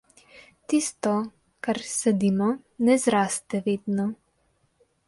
[0.71, 1.11] Tisto,
[1.67, 2.49] kar sadimo,
[2.89, 4.13] ne zraste vedno.